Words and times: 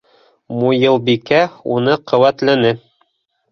Муйылбикә 0.59 1.43
уны 1.77 1.99
ҡеүәтләне: 2.13 2.75